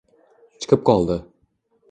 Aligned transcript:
chiqib 0.65 0.83
qoldi! 0.91 1.19